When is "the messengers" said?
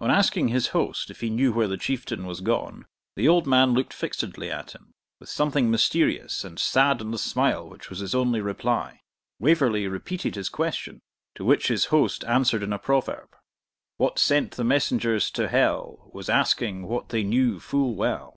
14.52-15.32